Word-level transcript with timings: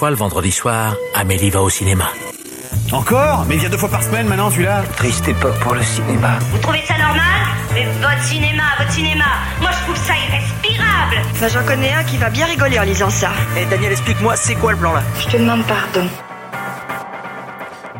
fois 0.00 0.08
le 0.08 0.16
vendredi 0.16 0.50
soir, 0.50 0.96
Amélie 1.14 1.50
va 1.50 1.60
au 1.60 1.68
cinéma. 1.68 2.06
Encore 2.90 3.44
Mais 3.46 3.56
il 3.56 3.60
vient 3.60 3.68
deux 3.68 3.76
fois 3.76 3.90
par 3.90 4.02
semaine 4.02 4.26
maintenant 4.26 4.48
celui-là 4.50 4.82
Triste 4.96 5.28
époque 5.28 5.58
pour 5.60 5.74
le 5.74 5.82
cinéma. 5.82 6.38
Vous 6.50 6.56
trouvez 6.56 6.80
ça 6.88 6.96
normal 6.96 7.42
Mais 7.74 7.84
votre 8.00 8.22
cinéma, 8.22 8.62
votre 8.78 8.90
cinéma, 8.90 9.26
moi 9.60 9.70
je 9.72 9.84
trouve 9.84 9.96
ça 10.02 10.14
irrespirable 10.16 11.16
Bah, 11.38 11.48
j'en 11.48 11.64
connais 11.66 11.92
un 11.92 12.04
qui 12.04 12.16
va 12.16 12.30
bien 12.30 12.46
rigoler 12.46 12.78
en 12.78 12.84
lisant 12.84 13.10
ça. 13.10 13.28
Eh 13.58 13.66
Daniel, 13.66 13.92
explique-moi, 13.92 14.36
c'est 14.36 14.54
quoi 14.54 14.72
le 14.72 14.78
plan 14.78 14.94
là? 14.94 15.02
Je 15.18 15.26
te 15.26 15.36
demande 15.36 15.66
pardon. 15.66 16.08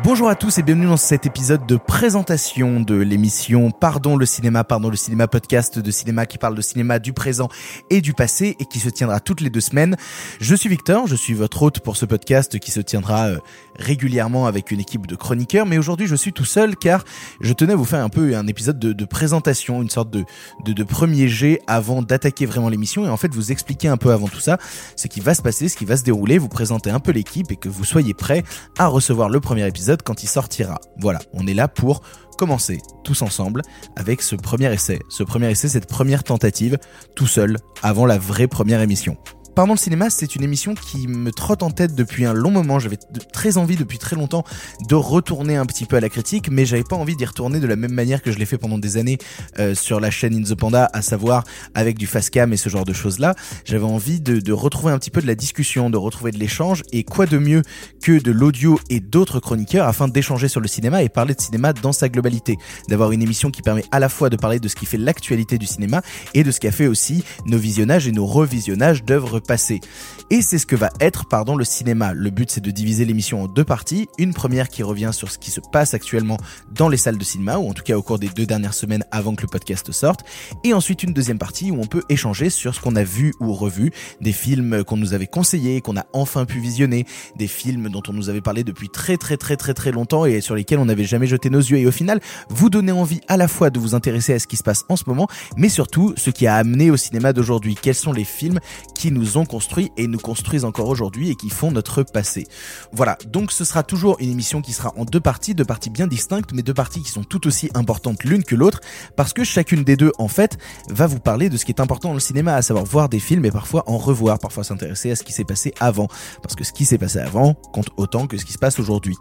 Bonjour 0.03 0.29
à 0.29 0.35
tous 0.35 0.57
et 0.57 0.63
bienvenue 0.63 0.87
dans 0.87 0.97
cet 0.97 1.27
épisode 1.27 1.67
de 1.67 1.77
présentation 1.77 2.79
de 2.79 2.95
l'émission 2.95 3.69
Pardon 3.69 4.17
le 4.17 4.25
cinéma, 4.25 4.63
pardon 4.63 4.89
le 4.89 4.95
cinéma 4.95 5.27
podcast 5.27 5.77
de 5.77 5.91
cinéma 5.91 6.25
qui 6.25 6.39
parle 6.39 6.55
de 6.55 6.61
cinéma 6.61 6.97
du 6.97 7.13
présent 7.13 7.49
et 7.91 8.01
du 8.01 8.13
passé 8.13 8.55
et 8.59 8.65
qui 8.65 8.79
se 8.79 8.89
tiendra 8.89 9.19
toutes 9.19 9.41
les 9.41 9.51
deux 9.51 9.61
semaines. 9.61 9.95
Je 10.39 10.55
suis 10.55 10.69
Victor, 10.69 11.05
je 11.05 11.15
suis 11.15 11.35
votre 11.35 11.61
hôte 11.61 11.81
pour 11.81 11.97
ce 11.97 12.07
podcast 12.07 12.57
qui 12.57 12.71
se 12.71 12.79
tiendra 12.79 13.27
euh, 13.27 13.37
régulièrement 13.77 14.47
avec 14.47 14.71
une 14.71 14.79
équipe 14.79 15.05
de 15.05 15.15
chroniqueurs, 15.15 15.67
mais 15.67 15.77
aujourd'hui 15.77 16.07
je 16.07 16.15
suis 16.15 16.33
tout 16.33 16.45
seul 16.45 16.75
car 16.75 17.03
je 17.39 17.53
tenais 17.53 17.73
à 17.73 17.75
vous 17.75 17.85
faire 17.85 18.03
un 18.03 18.09
peu 18.09 18.35
un 18.35 18.47
épisode 18.47 18.79
de, 18.79 19.05
présentation, 19.05 19.83
une 19.83 19.91
sorte 19.91 20.09
de 20.09 20.83
premier 20.83 21.27
jet 21.27 21.61
avant 21.67 22.01
d'attaquer 22.01 22.47
vraiment 22.47 22.69
l'émission 22.69 23.05
et 23.05 23.09
en 23.09 23.17
fait 23.17 23.31
vous 23.35 23.51
expliquer 23.51 23.87
un 23.87 23.97
peu 23.97 24.11
avant 24.11 24.27
tout 24.27 24.39
ça 24.39 24.57
ce 24.95 25.07
qui 25.07 25.19
va 25.19 25.35
se 25.35 25.43
passer, 25.43 25.69
ce 25.69 25.77
qui 25.77 25.85
va 25.85 25.95
se 25.95 26.03
dérouler, 26.03 26.39
vous 26.39 26.49
présenter 26.49 26.89
un 26.89 26.99
peu 26.99 27.11
l'équipe 27.11 27.51
et 27.51 27.55
que 27.55 27.69
vous 27.69 27.85
soyez 27.85 28.15
prêts 28.15 28.43
à 28.79 28.87
recevoir 28.87 29.29
le 29.29 29.39
premier 29.39 29.67
épisode 29.67 29.90
quand 29.97 30.23
il 30.23 30.27
sortira. 30.27 30.79
Voilà, 30.97 31.19
on 31.33 31.47
est 31.47 31.53
là 31.53 31.67
pour 31.67 32.01
commencer 32.37 32.79
tous 33.03 33.21
ensemble 33.21 33.61
avec 33.95 34.21
ce 34.21 34.35
premier 34.35 34.73
essai. 34.73 34.99
Ce 35.09 35.23
premier 35.23 35.51
essai, 35.51 35.69
cette 35.69 35.87
première 35.87 36.23
tentative, 36.23 36.77
tout 37.15 37.27
seul, 37.27 37.57
avant 37.83 38.05
la 38.05 38.17
vraie 38.17 38.47
première 38.47 38.81
émission. 38.81 39.17
Pardon 39.53 39.73
le 39.73 39.77
cinéma, 39.77 40.09
c'est 40.09 40.35
une 40.37 40.43
émission 40.43 40.75
qui 40.75 41.09
me 41.09 41.29
trotte 41.29 41.61
en 41.61 41.71
tête 41.71 41.93
depuis 41.93 42.23
un 42.25 42.31
long 42.31 42.51
moment. 42.51 42.79
J'avais 42.79 42.97
très 43.33 43.57
envie 43.57 43.75
depuis 43.75 43.97
très 43.97 44.15
longtemps 44.15 44.45
de 44.87 44.95
retourner 44.95 45.57
un 45.57 45.65
petit 45.65 45.85
peu 45.85 45.97
à 45.97 45.99
la 45.99 46.07
critique, 46.07 46.49
mais 46.49 46.65
j'avais 46.65 46.85
pas 46.85 46.95
envie 46.95 47.17
d'y 47.17 47.25
retourner 47.25 47.59
de 47.59 47.67
la 47.67 47.75
même 47.75 47.91
manière 47.91 48.21
que 48.21 48.31
je 48.31 48.37
l'ai 48.37 48.45
fait 48.45 48.57
pendant 48.57 48.77
des 48.77 48.95
années 48.95 49.17
euh, 49.59 49.75
sur 49.75 49.99
la 49.99 50.09
chaîne 50.09 50.35
In 50.35 50.43
the 50.43 50.55
Panda, 50.55 50.89
à 50.93 51.01
savoir 51.01 51.43
avec 51.73 51.97
du 51.97 52.07
fast 52.07 52.29
cam 52.29 52.53
et 52.53 52.57
ce 52.57 52.69
genre 52.69 52.85
de 52.85 52.93
choses-là. 52.93 53.35
J'avais 53.65 53.83
envie 53.83 54.21
de, 54.21 54.39
de 54.39 54.53
retrouver 54.53 54.93
un 54.93 54.99
petit 54.99 55.11
peu 55.11 55.21
de 55.21 55.27
la 55.27 55.35
discussion, 55.35 55.89
de 55.89 55.97
retrouver 55.97 56.31
de 56.31 56.37
l'échange, 56.37 56.83
et 56.93 57.03
quoi 57.03 57.25
de 57.25 57.37
mieux 57.37 57.61
que 58.01 58.21
de 58.23 58.31
l'audio 58.31 58.79
et 58.89 59.01
d'autres 59.01 59.41
chroniqueurs 59.41 59.85
afin 59.85 60.07
d'échanger 60.07 60.47
sur 60.47 60.61
le 60.61 60.69
cinéma 60.69 61.03
et 61.03 61.09
parler 61.09 61.35
de 61.35 61.41
cinéma 61.41 61.73
dans 61.73 61.91
sa 61.91 62.07
globalité. 62.07 62.55
D'avoir 62.87 63.11
une 63.11 63.21
émission 63.21 63.51
qui 63.51 63.61
permet 63.61 63.83
à 63.91 63.99
la 63.99 64.07
fois 64.07 64.29
de 64.29 64.37
parler 64.37 64.59
de 64.61 64.69
ce 64.69 64.75
qui 64.75 64.85
fait 64.85 64.97
l'actualité 64.97 65.57
du 65.57 65.65
cinéma 65.65 66.01
et 66.33 66.45
de 66.45 66.51
ce 66.51 66.61
qu'a 66.61 66.71
fait 66.71 66.87
aussi 66.87 67.25
nos 67.45 67.57
visionnages 67.57 68.07
et 68.07 68.13
nos 68.13 68.25
revisionnages 68.25 69.03
d'œuvres 69.03 69.40
passées. 69.41 69.81
Et 70.29 70.41
c'est 70.41 70.57
ce 70.57 70.65
que 70.65 70.75
va 70.75 70.89
être, 70.99 71.27
pardon, 71.27 71.55
le 71.55 71.65
cinéma. 71.65 72.13
Le 72.13 72.29
but 72.29 72.49
c'est 72.49 72.61
de 72.61 72.71
diviser 72.71 73.05
l'émission 73.05 73.43
en 73.43 73.47
deux 73.47 73.63
parties. 73.63 74.07
Une 74.17 74.33
première 74.33 74.69
qui 74.69 74.83
revient 74.83 75.11
sur 75.13 75.31
ce 75.31 75.37
qui 75.37 75.51
se 75.51 75.59
passe 75.71 75.93
actuellement 75.93 76.37
dans 76.71 76.89
les 76.89 76.97
salles 76.97 77.17
de 77.17 77.23
cinéma, 77.23 77.57
ou 77.57 77.69
en 77.69 77.73
tout 77.73 77.83
cas 77.83 77.97
au 77.97 78.01
cours 78.01 78.19
des 78.19 78.29
deux 78.29 78.45
dernières 78.45 78.73
semaines 78.73 79.03
avant 79.11 79.35
que 79.35 79.41
le 79.41 79.47
podcast 79.47 79.91
sorte. 79.91 80.21
Et 80.63 80.73
ensuite 80.73 81.03
une 81.03 81.13
deuxième 81.13 81.37
partie 81.37 81.71
où 81.71 81.81
on 81.81 81.87
peut 81.87 82.03
échanger 82.09 82.49
sur 82.49 82.73
ce 82.73 82.79
qu'on 82.79 82.95
a 82.95 83.03
vu 83.03 83.33
ou 83.39 83.53
revu, 83.53 83.91
des 84.21 84.31
films 84.31 84.83
qu'on 84.83 84.97
nous 84.97 85.13
avait 85.13 85.27
conseillés, 85.27 85.81
qu'on 85.81 85.97
a 85.97 86.05
enfin 86.13 86.45
pu 86.45 86.59
visionner, 86.59 87.05
des 87.35 87.47
films 87.47 87.89
dont 87.89 88.03
on 88.07 88.13
nous 88.13 88.29
avait 88.29 88.41
parlé 88.41 88.63
depuis 88.63 88.89
très 88.89 89.17
très 89.17 89.37
très 89.37 89.57
très 89.57 89.73
très 89.73 89.91
longtemps 89.91 90.25
et 90.25 90.41
sur 90.41 90.55
lesquels 90.55 90.79
on 90.79 90.85
n'avait 90.85 91.03
jamais 91.03 91.27
jeté 91.27 91.49
nos 91.49 91.59
yeux. 91.59 91.77
Et 91.77 91.87
au 91.87 91.91
final, 91.91 92.19
vous 92.49 92.69
donner 92.69 92.91
envie 92.91 93.21
à 93.27 93.37
la 93.37 93.47
fois 93.47 93.69
de 93.69 93.79
vous 93.79 93.95
intéresser 93.95 94.33
à 94.33 94.39
ce 94.39 94.47
qui 94.47 94.57
se 94.57 94.63
passe 94.63 94.85
en 94.89 94.95
ce 94.95 95.03
moment, 95.07 95.27
mais 95.57 95.69
surtout 95.69 96.13
ce 96.17 96.29
qui 96.29 96.47
a 96.47 96.55
amené 96.55 96.91
au 96.91 96.97
cinéma 96.97 97.33
d'aujourd'hui. 97.33 97.75
Quels 97.81 97.95
sont 97.95 98.13
les 98.13 98.23
films 98.23 98.59
qui 98.95 99.11
nous 99.11 99.30
ont 99.37 99.45
construit 99.45 99.91
et 99.97 100.07
nous 100.07 100.19
construisent 100.19 100.65
encore 100.65 100.87
aujourd'hui 100.87 101.29
et 101.29 101.35
qui 101.35 101.49
font 101.49 101.71
notre 101.71 102.03
passé. 102.03 102.47
Voilà, 102.91 103.17
donc 103.27 103.51
ce 103.51 103.65
sera 103.65 103.83
toujours 103.83 104.17
une 104.19 104.29
émission 104.29 104.61
qui 104.61 104.73
sera 104.73 104.93
en 104.97 105.05
deux 105.05 105.19
parties, 105.19 105.55
deux 105.55 105.65
parties 105.65 105.89
bien 105.89 106.07
distinctes, 106.07 106.51
mais 106.53 106.61
deux 106.61 106.73
parties 106.73 107.01
qui 107.01 107.11
sont 107.11 107.23
tout 107.23 107.47
aussi 107.47 107.69
importantes 107.73 108.23
l'une 108.23 108.43
que 108.43 108.55
l'autre, 108.55 108.81
parce 109.15 109.33
que 109.33 109.43
chacune 109.43 109.83
des 109.83 109.95
deux, 109.95 110.11
en 110.17 110.27
fait, 110.27 110.57
va 110.89 111.07
vous 111.07 111.19
parler 111.19 111.49
de 111.49 111.57
ce 111.57 111.65
qui 111.65 111.71
est 111.71 111.81
important 111.81 112.09
dans 112.09 112.13
le 112.13 112.19
cinéma, 112.19 112.55
à 112.55 112.61
savoir 112.61 112.85
voir 112.85 113.09
des 113.09 113.19
films 113.19 113.45
et 113.45 113.51
parfois 113.51 113.83
en 113.87 113.97
revoir, 113.97 114.39
parfois 114.39 114.63
s'intéresser 114.63 115.11
à 115.11 115.15
ce 115.15 115.23
qui 115.23 115.33
s'est 115.33 115.43
passé 115.43 115.73
avant, 115.79 116.07
parce 116.41 116.55
que 116.55 116.63
ce 116.63 116.71
qui 116.71 116.85
s'est 116.85 116.97
passé 116.97 117.19
avant 117.19 117.53
compte 117.73 117.89
autant 117.97 118.27
que 118.27 118.37
ce 118.37 118.45
qui 118.45 118.53
se 118.53 118.57
passe 118.57 118.79
aujourd'hui. 118.79 119.15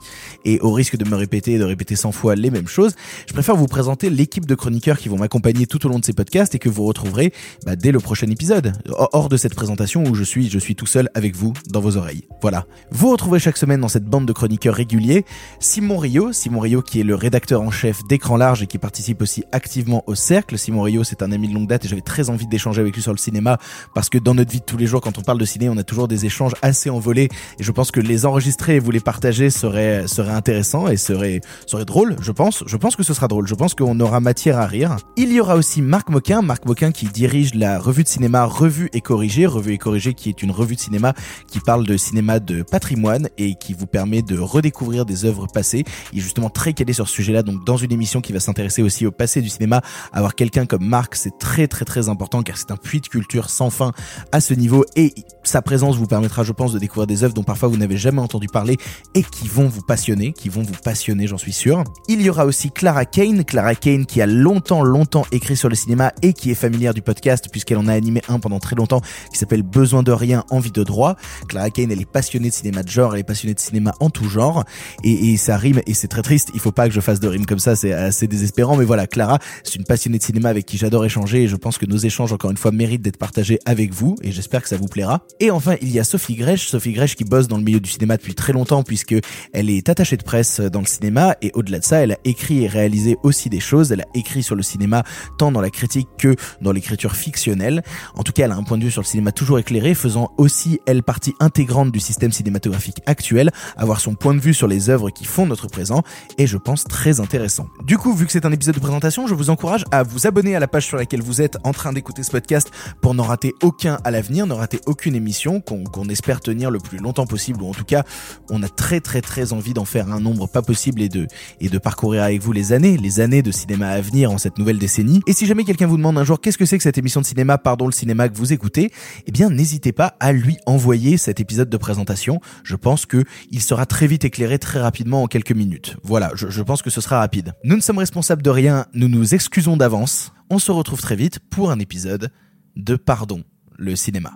Et 0.44 0.60
au 0.60 0.72
risque 0.72 0.97
de 0.97 1.09
me 1.09 1.16
répéter 1.16 1.53
et 1.53 1.59
de 1.59 1.65
répéter 1.65 1.97
100 1.97 2.12
fois 2.12 2.34
les 2.34 2.50
mêmes 2.50 2.69
choses, 2.69 2.94
je 3.27 3.32
préfère 3.32 3.56
vous 3.56 3.66
présenter 3.66 4.10
l'équipe 4.10 4.47
de 4.47 4.54
chroniqueurs 4.54 4.98
qui 4.98 5.09
vont 5.09 5.19
m'accompagner 5.19 5.66
tout 5.66 5.84
au 5.87 5.88
long 5.88 5.98
de 5.98 6.04
ces 6.04 6.12
podcasts 6.12 6.54
et 6.54 6.59
que 6.59 6.69
vous 6.69 6.84
retrouverez 6.84 7.32
bah, 7.65 7.77
dès 7.77 7.92
le 7.92 8.00
prochain 8.00 8.28
épisode, 8.31 8.72
hors 8.88 9.28
de 9.28 9.37
cette 9.37 9.54
présentation 9.54 10.00
où 10.03 10.15
je 10.15 10.25
suis, 10.25 10.50
je 10.50 10.59
suis 10.59 10.75
tout 10.75 10.87
seul 10.87 11.09
avec 11.15 11.34
vous 11.37 11.53
dans 11.69 11.81
vos 11.81 11.97
oreilles. 11.97 12.25
Voilà. 12.43 12.66
Vous 12.91 13.11
retrouverez 13.11 13.38
chaque 13.38 13.56
semaine 13.56 13.81
dans 13.81 13.88
cette 13.88 14.05
bande 14.05 14.27
de 14.27 14.33
chroniqueurs 14.33 14.75
réguliers 14.75 15.25
Simon 15.59 15.99
Rio, 15.99 16.33
Simon 16.33 16.61
Rio 16.61 16.83
qui 16.83 17.00
est 17.00 17.05
le 17.05 17.15
rédacteur 17.15 17.62
en 17.62 17.71
chef 17.71 18.05
d'Écran 18.09 18.37
Large 18.37 18.62
et 18.62 18.66
qui 18.66 18.78
participe 18.78 19.22
aussi 19.22 19.44
activement 19.53 20.03
au 20.06 20.15
Cercle. 20.15 20.59
Simon 20.59 20.83
Rio, 20.83 21.05
c'est 21.05 21.22
un 21.22 21.33
ami 21.33 21.49
de 21.49 21.55
longue 21.55 21.69
date 21.69 21.84
et 21.84 21.89
j'avais 21.89 22.00
très 22.00 22.31
envie 22.31 22.47
d'échanger 22.47 22.81
avec 22.81 22.94
lui 22.94 23.03
sur 23.03 23.12
le 23.12 23.19
cinéma 23.19 23.59
parce 23.94 24.09
que 24.09 24.19
dans 24.19 24.34
notre 24.34 24.50
vie 24.50 24.60
de 24.60 24.65
tous 24.65 24.77
les 24.77 24.87
jours, 24.87 25.00
quand 25.00 25.19
on 25.19 25.22
parle 25.22 25.39
de 25.39 25.44
ciné, 25.44 25.69
on 25.69 25.77
a 25.77 25.83
toujours 25.83 26.09
des 26.09 26.27
échanges 26.27 26.55
assez 26.62 26.91
envolés 26.91 27.28
et 27.59 27.62
je 27.62 27.72
pense 27.72 27.91
que 27.91 28.00
les 28.00 28.27
enregistrer 28.27 28.77
et 28.77 28.78
vous 28.78 28.91
les 28.91 29.00
partager 29.00 29.50
serait 29.50 30.06
serait 30.06 30.33
intéressant 30.33 30.89
et 30.89 30.97
serait 30.97 31.41
serait 31.66 31.84
drôle, 31.84 32.16
je 32.21 32.33
pense. 32.33 32.65
Je 32.66 32.77
pense 32.77 32.97
que 32.97 33.03
ce 33.03 33.15
sera 33.15 33.28
drôle. 33.28 33.47
Je 33.47 33.55
pense 33.55 33.75
qu'on 33.75 33.99
aura 34.00 34.21
matière 34.21 34.59
à 34.59 34.66
rire. 34.66 34.97
Il 35.16 35.33
y 35.33 35.41
aura 35.41 35.56
aussi 35.56 35.83
Marc 35.83 36.09
Moquin, 36.09 36.43
Marc 36.43 36.65
Moquin 36.66 36.93
qui 36.93 37.06
dirige 37.06 37.55
la 37.55 37.78
revue 37.78 38.03
de 38.03 38.09
cinéma 38.09 38.44
Revue 38.44 38.89
et 38.93 39.00
Corrigée, 39.00 39.47
Revue 39.47 39.72
et 39.72 39.78
Corrigée 39.78 39.90
qui 39.99 40.28
est 40.28 40.43
une 40.43 40.51
revue 40.51 40.77
de 40.77 40.81
cinéma 40.81 41.15
qui 41.47 41.61
parle 41.61 41.87
de 41.87 41.97
cinéma 41.97 42.41
de 42.41 42.62
patrimoine 42.62 43.28
et 43.39 43.55
qui 43.55 43.75
vous 43.75 43.87
permet 43.87 44.23
de 44.23 44.39
redécouvrir 44.39 45.05
des 45.05 45.25
œuvres 45.25 45.47
passées. 45.47 45.84
Il 46.12 46.19
est 46.19 46.23
justement 46.23 46.51
très 46.51 46.73
calé 46.73 46.93
sur 46.93 47.09
ce 47.09 47.15
sujet-là, 47.15 47.43
donc 47.43 47.65
dans 47.65 47.77
une 47.77 47.93
émission 47.93 48.21
qui 48.21 48.33
va 48.33 48.41
s'intéresser 48.41 48.83
aussi 48.83 49.06
au 49.06 49.11
passé 49.11 49.41
du 49.41 49.49
cinéma, 49.49 49.83
avoir 50.12 50.34
quelqu'un 50.34 50.67
comme 50.67 50.84
Marc, 50.84 51.15
c'est 51.15 51.39
très 51.39 51.67
très 51.67 51.84
très 51.84 52.09
important 52.09 52.43
car 52.43 52.56
c'est 52.56 52.71
un 52.71 52.77
puits 52.77 53.01
de 53.01 53.09
culture 53.09 53.51
sans 53.51 53.71
fin 53.71 53.93
à 54.33 54.41
ce 54.41 54.55
niveau 54.55 54.84
et 54.97 55.15
sa 55.43 55.62
présence 55.62 55.97
vous 55.97 56.07
permettra, 56.07 56.45
je 56.45 56.53
pense, 56.53 56.72
de 56.72 56.78
découvrir 56.78 57.07
des 57.07 57.25
œuvres 57.25 57.34
dont 57.34 57.43
parfois 57.43 57.69
vous 57.69 57.77
n'avez 57.77 57.97
jamais 57.97 58.21
entendu 58.21 58.47
parler 58.47 58.77
et 59.15 59.22
qui 59.22 59.49
vont 59.49 59.69
vous 59.69 59.83
passionner, 59.83 60.33
qui 60.33 60.49
vont 60.49 60.62
vous 60.62 60.75
passionner, 60.84 61.27
j'en 61.27 61.39
suis 61.39 61.53
sûr. 61.53 61.83
Il 62.09 62.22
y 62.22 62.31
aura 62.31 62.45
aussi 62.45 62.71
Clara 62.71 63.05
Kane, 63.05 63.45
Clara 63.45 63.75
Kane 63.75 64.07
qui 64.07 64.21
a 64.21 64.27
longtemps 64.27 64.83
longtemps 64.83 65.25
écrit 65.33 65.57
sur 65.57 65.69
le 65.69 65.75
cinéma 65.75 66.12
et 66.22 66.33
qui 66.33 66.51
est 66.51 66.55
familière 66.55 66.95
du 66.95 67.03
podcast 67.03 67.47
puisqu'elle 67.51 67.78
en 67.78 67.89
a 67.89 67.93
animé 67.93 68.22
un 68.28 68.39
pendant 68.39 68.59
très 68.59 68.77
longtemps 68.77 69.01
qui 69.33 69.39
s'appelle 69.39 69.62
Besoin 69.80 70.02
de 70.02 70.12
rien, 70.12 70.44
envie 70.50 70.72
de 70.72 70.84
droit. 70.84 71.16
Clara 71.48 71.70
Kane, 71.70 71.91
elle 71.91 72.02
est 72.02 72.04
passionnée 72.04 72.50
de 72.50 72.54
cinéma 72.54 72.82
de 72.82 72.91
genre, 72.91 73.14
elle 73.14 73.20
est 73.20 73.24
passionnée 73.24 73.54
de 73.54 73.60
cinéma 73.60 73.94
en 73.98 74.10
tout 74.10 74.28
genre, 74.28 74.64
et, 75.04 75.32
et 75.32 75.36
ça 75.38 75.56
rime, 75.56 75.80
et 75.86 75.94
c'est 75.94 76.06
très 76.06 76.20
triste, 76.20 76.50
il 76.52 76.60
faut 76.60 76.70
pas 76.70 76.86
que 76.86 76.92
je 76.92 77.00
fasse 77.00 77.18
de 77.18 77.28
rime 77.28 77.46
comme 77.46 77.58
ça, 77.58 77.76
c'est 77.76 77.94
assez 77.94 78.26
désespérant, 78.26 78.76
mais 78.76 78.84
voilà, 78.84 79.06
Clara, 79.06 79.38
c'est 79.64 79.76
une 79.76 79.84
passionnée 79.84 80.18
de 80.18 80.22
cinéma 80.22 80.50
avec 80.50 80.66
qui 80.66 80.76
j'adore 80.76 81.06
échanger, 81.06 81.44
et 81.44 81.48
je 81.48 81.56
pense 81.56 81.78
que 81.78 81.86
nos 81.86 81.96
échanges, 81.96 82.30
encore 82.30 82.50
une 82.50 82.58
fois, 82.58 82.72
méritent 82.72 83.00
d'être 83.00 83.16
partagés 83.16 83.58
avec 83.64 83.94
vous, 83.94 84.16
et 84.20 84.32
j'espère 84.32 84.62
que 84.62 84.68
ça 84.68 84.76
vous 84.76 84.86
plaira. 84.86 85.22
Et 85.41 85.50
enfin, 85.50 85.76
il 85.80 85.91
y 85.91 85.98
a 85.98 86.04
Sophie 86.04 86.34
Grèche, 86.34 86.68
Sophie 86.68 86.92
Grèche 86.92 87.16
qui 87.16 87.24
bosse 87.24 87.48
dans 87.48 87.56
le 87.56 87.62
milieu 87.62 87.80
du 87.80 87.88
cinéma 87.88 88.18
depuis 88.18 88.34
très 88.34 88.52
longtemps, 88.52 88.82
puisque 88.82 89.14
elle 89.54 89.70
est 89.70 89.88
attachée 89.88 90.18
de 90.18 90.24
presse 90.24 90.60
dans 90.60 90.80
le 90.80 90.86
cinéma, 90.86 91.36
et 91.41 91.52
au-delà 91.54 91.78
de 91.78 91.84
ça, 91.84 92.00
elle 92.00 92.12
a 92.12 92.18
écrit 92.24 92.64
et 92.64 92.68
réalisé 92.68 93.16
aussi 93.22 93.48
des 93.48 93.60
choses, 93.60 93.92
elle 93.92 94.02
a 94.02 94.08
écrit 94.14 94.42
sur 94.42 94.56
le 94.56 94.62
cinéma, 94.62 95.04
tant 95.38 95.50
dans 95.50 95.62
la 95.62 95.70
critique 95.70 96.08
que 96.18 96.36
dans 96.60 96.72
l'écriture 96.72 97.16
fictionnelle. 97.16 97.82
En 98.14 98.24
tout 98.24 98.32
cas, 98.32 98.44
elle 98.44 98.52
a 98.52 98.56
un 98.56 98.62
point 98.62 98.76
de 98.76 98.84
vue 98.84 98.91
sur 98.91 99.00
le 99.00 99.06
cinéma 99.06 99.32
toujours 99.32 99.58
éclairé, 99.58 99.69
faisant 99.94 100.32
aussi, 100.36 100.81
elle, 100.86 101.03
partie 101.03 101.34
intégrante 101.38 101.92
du 101.92 102.00
système 102.00 102.32
cinématographique 102.32 103.00
actuel, 103.06 103.50
avoir 103.76 104.00
son 104.00 104.14
point 104.14 104.34
de 104.34 104.41
vue 104.41 104.54
sur 104.54 104.66
les 104.66 104.91
œuvres 104.91 105.10
qui 105.10 105.25
font 105.25 105.47
notre 105.47 105.69
présent, 105.69 106.03
et 106.38 106.47
je 106.47 106.56
pense 106.56 106.84
très 106.84 107.20
intéressant. 107.20 107.69
Du 107.84 107.98
coup, 107.98 108.12
vu 108.14 108.26
que 108.26 108.32
c'est 108.32 108.47
un 108.47 108.53
épisode 108.53 108.75
de 108.75 108.80
présentation, 108.80 109.26
je 109.26 109.34
vous 109.34 109.50
encourage 109.50 109.84
à 109.92 110.03
vous 110.03 110.26
abonner 110.26 110.56
à 110.56 110.60
la 110.60 110.69
page 110.69 110.86
sur 110.86 110.97
laquelle 110.97 111.22
vous 111.22 111.41
êtes 111.41 111.59
en 111.64 111.72
train 111.72 111.92
d'écouter 111.92 112.22
ce 112.22 112.30
podcast 112.30 112.70
pour 113.00 113.14
n'en 113.14 113.22
rater 113.22 113.54
aucun 113.62 113.98
à 114.04 114.10
l'avenir, 114.10 114.47
ne 114.47 114.54
rater 114.54 114.80
aucune 114.86 115.14
émission 115.14 115.60
qu'on 115.60 115.84
qu'on 115.84 116.09
espère 116.09 116.41
tenir 116.41 116.70
le 116.70 116.78
plus 116.78 116.98
longtemps 116.98 117.26
possible, 117.26 117.62
ou 117.62 117.69
en 117.69 117.75
tout 117.75 117.84
cas, 117.84 118.04
on 118.50 118.62
a 118.62 118.68
très 118.68 119.00
très 119.00 119.21
très 119.21 119.53
envie 119.53 119.74
d'en 119.74 119.84
faire 119.84 120.10
un 120.10 120.21
nombre 120.21 120.48
pas 120.48 120.62
possible 120.62 121.03
et 121.03 121.09
de, 121.09 121.27
et 121.60 121.68
de 121.68 121.78
parcourir 121.78 122.22
avec 122.22 122.42
vous 122.42 122.53
les 122.53 122.72
années, 122.72 122.97
les 122.97 123.21
années 123.21 123.42
de 123.42 123.50
cinéma 123.50 123.89
à 123.89 124.00
venir 124.00 124.30
en 124.30 124.39
cette 124.39 124.59
nouvelle 124.59 124.78
décennie. 124.78 125.21
Et 125.27 125.33
si 125.33 125.47
jamais 125.47 125.65
quelqu'un 125.65 125.86
vous 125.86 125.97
demande 125.97 126.18
un 126.18 126.24
jour 126.24 126.41
qu'est-ce 126.41 126.59
que 126.59 126.66
c'est 126.66 126.77
que 126.77 126.83
cette 126.83 126.98
émission 126.98 127.21
de 127.21 127.27
cinéma, 127.27 127.59
pardon 127.59 127.86
le 127.86 127.92
cinéma 127.92 128.28
que 128.28 128.36
vous 128.36 128.53
écoutez, 128.53 128.91
eh 129.27 129.33
bien 129.33 129.50
n'hésitez 129.60 129.92
pas 129.92 130.16
à 130.21 130.33
lui 130.33 130.57
envoyer 130.65 131.18
cet 131.18 131.39
épisode 131.39 131.68
de 131.68 131.77
présentation. 131.77 132.41
Je 132.65 132.77
pense 132.77 133.04
que 133.04 133.24
il 133.51 133.60
sera 133.60 133.84
très 133.84 134.07
vite 134.07 134.24
éclairé 134.24 134.59
très 134.59 134.80
rapidement 134.80 135.22
en 135.22 135.27
quelques 135.27 135.53
minutes. 135.53 135.97
Voilà, 136.03 136.30
je, 136.34 136.48
je 136.48 136.62
pense 136.62 136.80
que 136.80 136.89
ce 136.89 137.03
sera 137.03 137.18
rapide. 137.18 137.53
Nous 137.62 137.77
ne 137.77 137.83
sommes 137.83 137.98
responsables 137.98 138.41
de 138.41 138.48
rien, 138.48 138.86
nous 138.95 139.09
nous 139.09 139.34
excusons 139.34 139.77
d'avance. 139.77 140.33
On 140.48 140.59
se 140.59 140.72
retrouve 140.72 141.03
très 141.03 141.16
vite 141.16 141.41
pour 141.51 141.71
un 141.71 141.78
épisode 141.78 142.30
de 142.74 142.97
Pardon 142.97 143.45
le 143.77 143.97
cinéma. 143.97 144.33